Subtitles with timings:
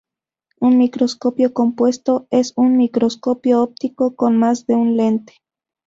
[0.59, 5.35] Un microscopio compuesto es un microscopio óptico con más de un lente.